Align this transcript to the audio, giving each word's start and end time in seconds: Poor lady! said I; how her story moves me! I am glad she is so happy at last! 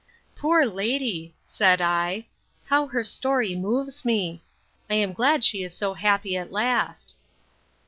Poor 0.35 0.65
lady! 0.65 1.35
said 1.45 1.79
I; 1.79 2.25
how 2.65 2.87
her 2.87 3.03
story 3.03 3.53
moves 3.53 4.03
me! 4.03 4.41
I 4.89 4.95
am 4.95 5.13
glad 5.13 5.43
she 5.43 5.61
is 5.61 5.75
so 5.75 5.93
happy 5.93 6.35
at 6.35 6.51
last! 6.51 7.15